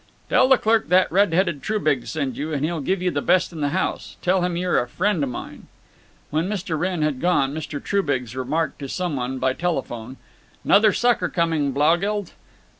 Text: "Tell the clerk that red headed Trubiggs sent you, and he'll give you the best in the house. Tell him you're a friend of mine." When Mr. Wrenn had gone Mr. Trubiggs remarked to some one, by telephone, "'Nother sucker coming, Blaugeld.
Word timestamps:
"Tell 0.29 0.47
the 0.49 0.57
clerk 0.57 0.87
that 0.89 1.11
red 1.11 1.31
headed 1.31 1.61
Trubiggs 1.61 2.09
sent 2.09 2.35
you, 2.35 2.51
and 2.51 2.65
he'll 2.65 2.81
give 2.81 3.03
you 3.03 3.11
the 3.11 3.21
best 3.21 3.53
in 3.53 3.61
the 3.61 3.69
house. 3.69 4.17
Tell 4.23 4.41
him 4.41 4.57
you're 4.57 4.81
a 4.81 4.87
friend 4.87 5.23
of 5.23 5.29
mine." 5.29 5.67
When 6.31 6.49
Mr. 6.49 6.75
Wrenn 6.75 7.03
had 7.03 7.21
gone 7.21 7.53
Mr. 7.53 7.79
Trubiggs 7.79 8.35
remarked 8.35 8.79
to 8.79 8.89
some 8.89 9.15
one, 9.15 9.37
by 9.37 9.53
telephone, 9.53 10.17
"'Nother 10.65 10.91
sucker 10.91 11.29
coming, 11.29 11.71
Blaugeld. 11.71 12.31